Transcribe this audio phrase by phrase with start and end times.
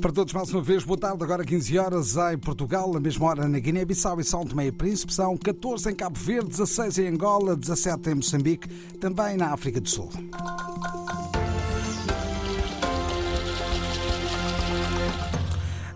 [0.00, 1.24] Para todos, mais uma vez, boa tarde.
[1.24, 5.12] Agora 15 horas em Portugal, a mesma hora na Guiné-Bissau e São Tomé e Príncipe.
[5.12, 8.68] São 14 em Cabo Verde, 16 em Angola, 17 em Moçambique,
[9.00, 10.08] também na África do Sul.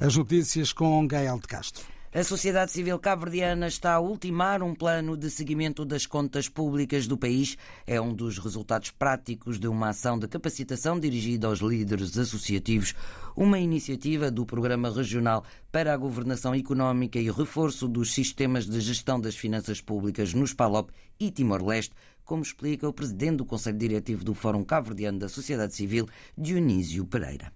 [0.01, 1.92] As notícias com Gael de Castro.
[2.15, 7.17] A sociedade civil cabo-verdiana está a ultimar um plano de seguimento das contas públicas do
[7.17, 7.57] país.
[7.87, 12.95] É um dos resultados práticos de uma ação de capacitação dirigida aos líderes associativos,
[13.35, 15.43] uma iniciativa do Programa Regional
[15.73, 20.91] para a Governação Económica e Reforço dos Sistemas de Gestão das Finanças Públicas nos PALOP
[21.19, 21.95] e Timor-Leste,
[22.27, 26.07] como explica o presidente do Conselho Diretivo do Fórum Cabo-Verdiano da Sociedade Civil,
[26.37, 27.51] Dionísio Pereira.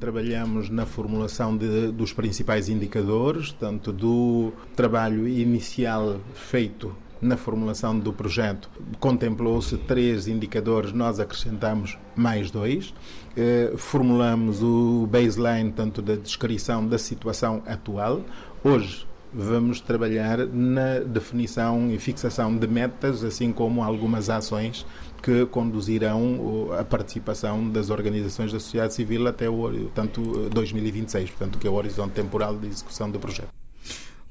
[0.00, 8.10] Trabalhamos na formulação de, dos principais indicadores, tanto do trabalho inicial feito na formulação do
[8.10, 8.70] projeto.
[8.98, 12.94] Contemplou-se três indicadores, nós acrescentamos mais dois.
[13.36, 18.22] Eh, formulamos o baseline, tanto da descrição da situação atual.
[18.64, 24.86] Hoje vamos trabalhar na definição e fixação de metas, assim como algumas ações
[25.22, 31.66] que conduzirão a participação das organizações da sociedade civil até o tanto 2026, portanto que
[31.66, 33.48] é o horizonte temporal de execução do projeto.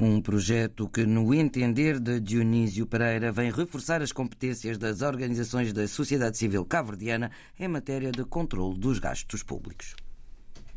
[0.01, 5.85] Um projeto que, no entender de Dionísio Pereira, vem reforçar as competências das organizações da
[5.89, 9.95] sociedade civil cabo-verdiana em matéria de controle dos gastos públicos.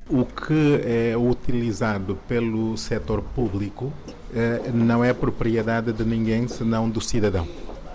[0.08, 3.92] O que é utilizado pelo setor público
[4.34, 7.46] eh, não é propriedade de ninguém senão do cidadão.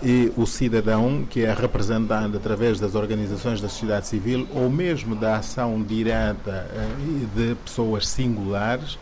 [0.02, 5.36] E o cidadão, que é representado através das organizações da sociedade civil ou mesmo da
[5.36, 8.97] ação direta eh, de pessoas singulares,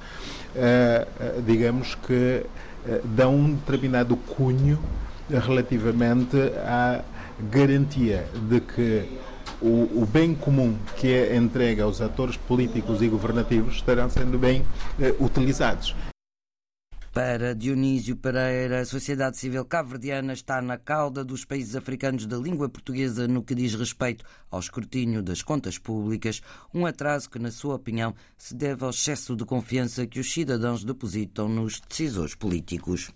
[0.56, 1.06] eh,
[1.46, 2.44] digamos que
[3.04, 4.80] dão um determinado cunho
[5.30, 7.02] relativamente à
[7.52, 9.10] garantia de que
[9.62, 14.64] o, o, bem comum que é entregue aos atores políticos e governativos estarão sendo bem
[15.20, 15.96] utilizados.
[17.16, 22.68] Para Dionísio Pereira, a sociedade civil cabo-verdiana está na cauda dos países africanos da língua
[22.68, 26.42] portuguesa no que diz respeito ao escrutínio das contas públicas,
[26.74, 30.84] um atraso que, na sua opinião, se deve ao excesso de confiança que os cidadãos
[30.84, 33.10] depositam nos decisores políticos.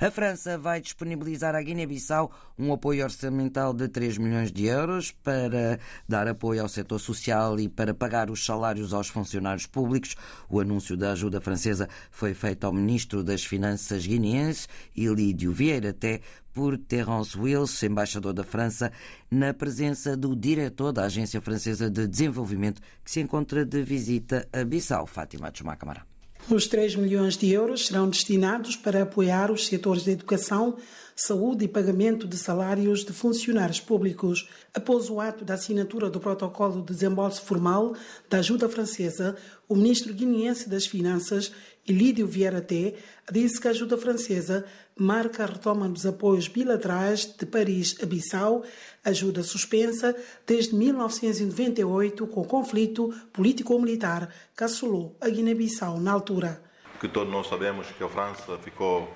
[0.00, 5.78] A França vai disponibilizar à Guiné-Bissau um apoio orçamental de 3 milhões de euros para
[6.08, 10.16] dar apoio ao setor social e para pagar os salários aos funcionários públicos.
[10.48, 14.66] O anúncio da ajuda francesa foi feito ao ministro das Finanças guineense,
[14.96, 16.22] Ilídio Vieira Té,
[16.54, 18.90] por Terence Wills, embaixador da França,
[19.30, 24.64] na presença do diretor da Agência Francesa de Desenvolvimento, que se encontra de visita a
[24.64, 26.06] Bissau, Fátima Camara.
[26.48, 30.78] Os 3 milhões de euros serão destinados para apoiar os setores de educação,
[31.16, 34.50] saúde e pagamento de salários de funcionários públicos.
[34.74, 37.94] Após o ato da assinatura do protocolo de desembolso formal
[38.28, 39.34] da ajuda francesa,
[39.66, 41.50] o ministro guineense das Finanças,
[41.88, 42.96] Elídio Vieira Té,
[43.32, 48.62] disse que a ajuda francesa marca a retoma dos apoios bilaterais de Paris a Bissau,
[49.02, 50.14] ajuda suspensa
[50.46, 56.62] desde 1998 com o conflito político-militar que assolou a Guiné-Bissau na altura.
[57.00, 59.08] Que todos nós sabemos que a França ficou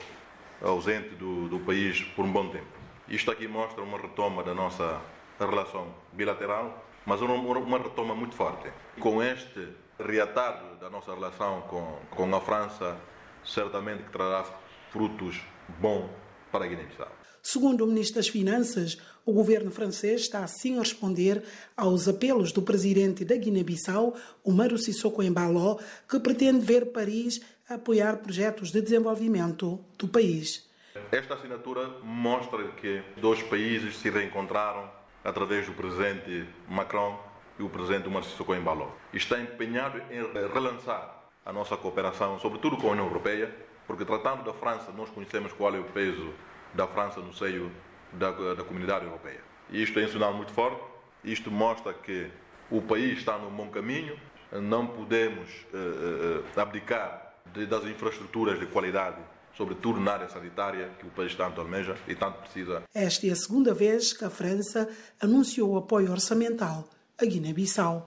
[0.60, 2.66] ausente do, do país por um bom tempo.
[3.08, 5.00] Isto aqui mostra uma retoma da nossa
[5.38, 8.70] relação bilateral, mas uma, uma retoma muito forte.
[8.98, 12.96] Com este reatar da nossa relação com, com a França,
[13.44, 14.44] certamente que trará
[14.90, 15.40] frutos
[15.80, 16.08] bons
[16.50, 17.20] para a Guiné-Bissau.
[17.42, 21.42] Segundo o Ministro das Finanças, o governo francês está assim a responder
[21.74, 27.40] aos apelos do presidente da Guiné-Bissau, Umaru Sissoko Embalo, que pretende ver Paris
[27.70, 30.68] apoiar projetos de desenvolvimento do país.
[31.12, 34.90] Esta assinatura mostra que dois países se reencontraram
[35.24, 37.16] através do presidente Macron
[37.60, 38.92] e o presidente Umaru Sissoko Embalo.
[39.12, 40.20] Está empenhado em
[40.52, 43.54] relançar a nossa cooperação, sobretudo com a União Europeia,
[43.86, 46.34] porque tratando da França, nós conhecemos qual é o peso
[46.74, 47.70] da França no seio
[48.12, 49.40] da, da comunidade europeia.
[49.70, 50.82] E isto é sinal muito forte,
[51.22, 52.28] isto mostra que
[52.68, 54.18] o país está no bom caminho,
[54.52, 59.18] não podemos uh, uh, abdicar de, das infraestruturas de qualidade,
[59.56, 62.82] sobretudo na área sanitária, que o país tanto almeja e tanto precisa.
[62.94, 64.88] Esta é a segunda vez que a França
[65.20, 66.88] anunciou o apoio orçamental
[67.18, 68.04] à Guiné-Bissau.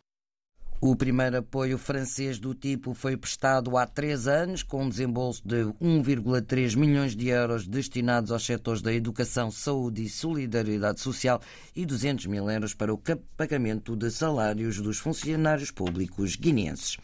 [0.86, 5.64] O primeiro apoio francês do tipo foi prestado há três anos, com um desembolso de
[5.82, 11.40] 1,3 milhões de euros destinados aos setores da educação, saúde e solidariedade social
[11.74, 13.02] e 200 mil euros para o
[13.38, 16.98] pagamento de salários dos funcionários públicos guineenses.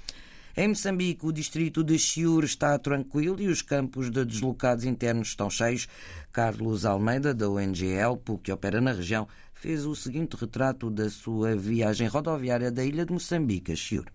[0.62, 5.50] Em Moçambique, o distrito de Chiur está tranquilo e os campos de deslocados internos estão
[5.50, 5.88] cheios.
[6.34, 11.56] Carlos Almeida, da ONG Elpo, que opera na região, fez o seguinte retrato da sua
[11.56, 14.12] viagem rodoviária da ilha de Moçambique a Chiur.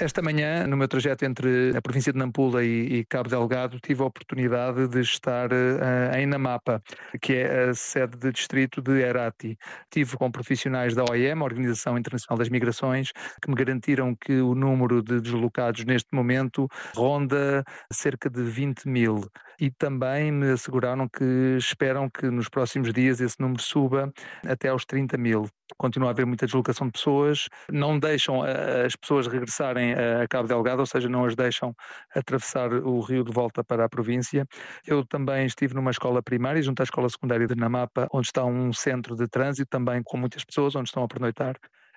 [0.00, 4.00] Esta manhã, no meu trajeto entre a província de Nampula e, e Cabo Delgado, tive
[4.00, 6.80] a oportunidade de estar uh, em Namapa,
[7.20, 9.58] que é a sede de distrito de Herati.
[9.90, 13.10] Tive com profissionais da OIM, Organização Internacional das Migrações,
[13.42, 19.28] que me garantiram que o número de deslocados neste momento ronda cerca de 20 mil.
[19.60, 24.12] E também me asseguraram que esperam que nos próximos dias esse número suba
[24.46, 29.26] até aos 30 mil continua a haver muita deslocação de pessoas, não deixam as pessoas
[29.26, 31.74] regressarem a Cabo Delgado, ou seja, não as deixam
[32.14, 34.46] atravessar o rio de volta para a província.
[34.86, 38.72] Eu também estive numa escola primária, junto à escola secundária de Namapa, onde está um
[38.72, 41.56] centro de trânsito também com muitas pessoas, onde estão a pernoitar.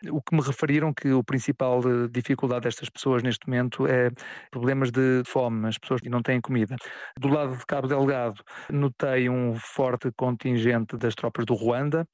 [0.09, 4.09] O que me referiram que o principal eh, dificuldade destas pessoas neste momento é
[4.50, 6.75] problemas de fome, as pessoas que não têm comida.
[7.19, 8.41] Do lado de Cabo Delgado,
[8.71, 12.07] notei um forte contingente das tropas do Ruanda,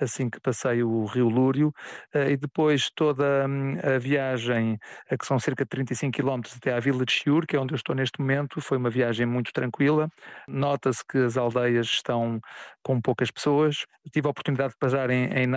[0.00, 1.72] assim que passei o Rio Lúrio,
[2.12, 4.78] eh, e depois toda hum, a viagem,
[5.18, 7.76] que são cerca de 35 km até à vila de Chiur, que é onde eu
[7.76, 10.08] estou neste momento, foi uma viagem muito tranquila.
[10.48, 12.40] Nota-se que as aldeias estão
[12.82, 13.86] com poucas pessoas.
[14.12, 15.48] Tive a oportunidade de passar em, em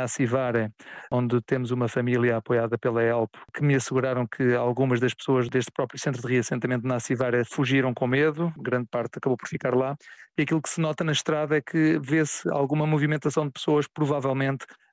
[1.11, 5.71] onde temos uma família apoiada pela ELP, que me asseguraram que algumas das pessoas deste
[5.71, 9.95] próprio centro de reassentamento de Nassivare fugiram com medo, grande parte acabou por ficar lá,
[10.37, 14.26] e aquilo que se nota na estrada é que vê-se alguma movimentação de pessoas, provavelmente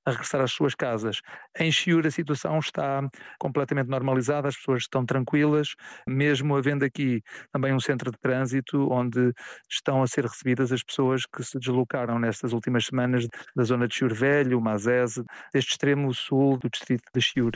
[0.07, 1.21] a regressar às suas casas.
[1.59, 3.09] Em Chiur a situação está
[3.39, 5.75] completamente normalizada, as pessoas estão tranquilas,
[6.07, 7.23] mesmo havendo aqui
[7.53, 9.33] também um centro de trânsito onde
[9.71, 13.27] estão a ser recebidas as pessoas que se deslocaram nestas últimas semanas
[13.57, 17.53] da zona de Chiur Velho, Mazese, deste extremo sul do distrito de Chiur.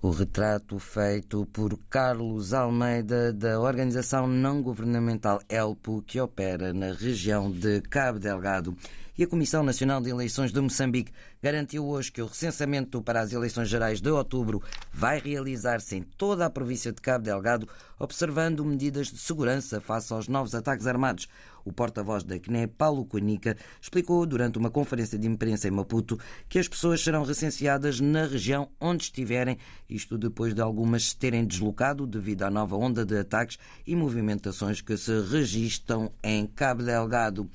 [0.00, 7.50] O retrato feito por Carlos Almeida, da organização não governamental ELPO, que opera na região
[7.50, 8.76] de Cabo Delgado.
[9.18, 11.10] E a Comissão Nacional de Eleições de Moçambique
[11.42, 14.62] garantiu hoje que o recensamento para as eleições gerais de outubro
[14.92, 17.68] vai realizar-se em toda a província de Cabo Delgado,
[17.98, 21.26] observando medidas de segurança face aos novos ataques armados.
[21.64, 26.16] O porta-voz da CNE, Paulo Conica, explicou durante uma conferência de imprensa em Maputo
[26.48, 29.58] que as pessoas serão recenseadas na região onde estiverem,
[29.90, 34.80] isto depois de algumas se terem deslocado devido à nova onda de ataques e movimentações
[34.80, 37.50] que se registram em Cabo Delgado.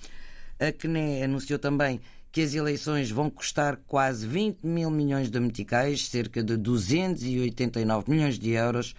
[0.60, 2.00] A CNE anunciou também
[2.32, 8.40] que as eleições vão custar quase 20 mil milhões de meticais, cerca de 289 milhões
[8.40, 8.96] de euros.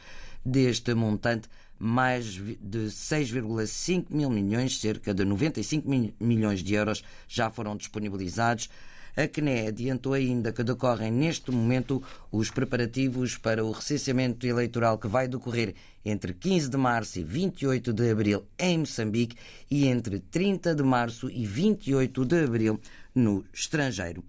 [0.46, 1.48] Deste montante,
[1.78, 5.88] mais de 6,5 mil milhões, cerca de 95
[6.20, 8.68] milhões de euros, já foram disponibilizados.
[9.16, 12.02] A CNE adiantou ainda que decorrem neste momento
[12.32, 15.74] os preparativos para o recenseamento eleitoral que vai decorrer
[16.04, 19.36] entre 15 de março e 28 de abril em Moçambique
[19.70, 22.80] e entre 30 de março e 28 de abril
[23.14, 24.24] no estrangeiro.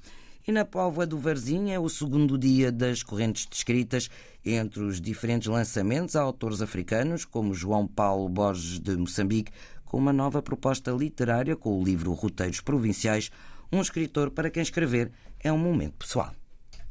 [0.47, 4.07] E na Póvoa do Varzim é o segundo dia das correntes descritas
[4.45, 9.51] entre os diferentes lançamentos a autores africanos, como João Paulo Borges de Moçambique,
[9.83, 13.31] com uma nova proposta literária com o livro Roteiros Provinciais,
[13.71, 16.33] um escritor para quem escrever é um momento pessoal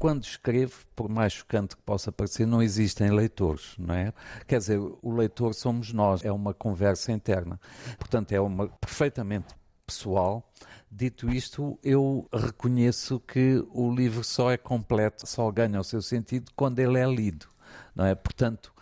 [0.05, 4.13] quando escrevo, por mais chocante que possa parecer, não existem leitores, não é?
[4.47, 7.59] Quer dizer, o leitor somos nós, é uma conversa interna.
[7.99, 9.55] Portanto, é uma perfeitamente
[9.87, 10.47] pessoal.
[10.91, 16.53] Dito isto, eu reconheço que o livro só é completo, só ganha o seu sentido
[16.55, 17.47] quando ele é lido,
[17.95, 18.15] não é?
[18.15, 18.75] Portanto,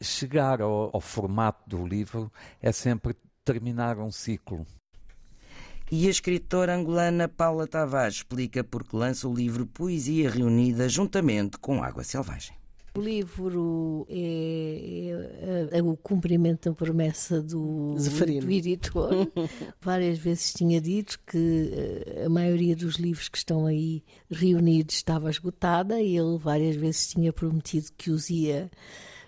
[0.00, 2.30] chegar ao, ao formato do livro
[2.60, 4.66] é sempre terminar um ciclo.
[5.90, 11.82] E a escritora angolana Paula Tavares explica porque lança o livro Poesia Reunida juntamente com
[11.82, 12.56] Água Selvagem.
[12.96, 19.30] O livro é, é, é, o cumprimento da promessa do, do editor.
[19.80, 25.28] Várias vezes tinha dito que eh, a maioria dos livros que estão aí reunidos estava
[25.28, 28.70] esgotada e ele várias vezes tinha prometido que os ia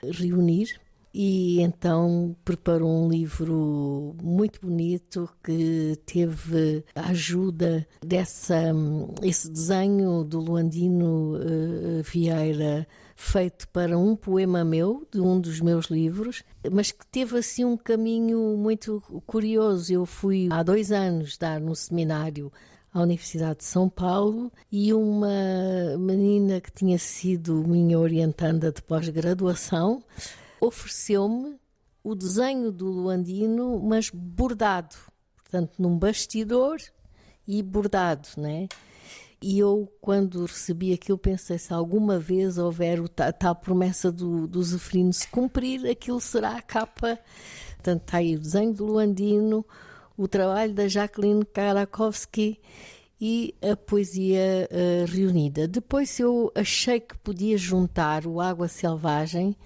[0.03, 0.81] reunir
[1.13, 8.73] e então preparou um livro muito bonito que teve a ajuda dessa
[9.23, 12.87] esse desenho do Luandino uh, Vieira
[13.17, 17.77] feito para um poema meu de um dos meus livros, mas que teve assim um
[17.77, 19.93] caminho muito curioso.
[19.93, 22.53] Eu fui há dois anos dar no seminário
[22.95, 25.29] à Universidade de São Paulo e uma
[25.99, 30.01] menina que tinha sido minha orientanda de pós-graduação
[30.61, 31.59] ofereceu-me
[32.03, 34.97] o desenho do Luandino, mas bordado,
[35.37, 36.79] portanto, num bastidor
[37.47, 38.69] e bordado, né?
[39.41, 44.63] E eu, quando recebi aquilo, pensei: se alguma vez houver a tal promessa do, do
[44.65, 47.19] se cumprir, aquilo será a capa.
[47.75, 49.65] Portanto, está aí o desenho do Luandino,
[50.17, 52.61] o trabalho da Jacqueline Karakovsky
[53.21, 55.69] e a poesia uh, reunida.
[55.69, 59.57] Depois eu achei que podia juntar o Água Selvagem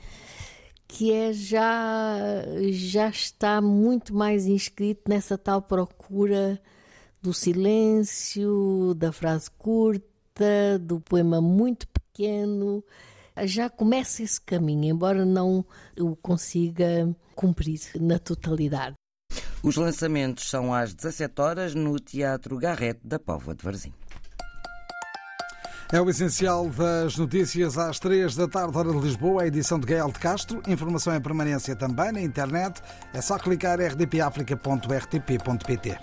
[0.92, 6.60] que é já, já está muito mais inscrito nessa tal procura
[7.22, 12.84] do silêncio, da frase curta, do poema muito pequeno.
[13.44, 15.64] Já começa esse caminho, embora não
[15.98, 18.94] o consiga cumprir na totalidade.
[19.62, 23.94] Os lançamentos são às 17 horas no Teatro Garrete da Póvoa de Varzim.
[25.92, 29.86] É o essencial das notícias às três da tarde, hora de Lisboa, a edição de
[29.86, 30.62] Gael de Castro.
[30.66, 32.80] Informação em permanência também na internet.
[33.12, 35.98] É só clicar rdpafrica.rtp.pt.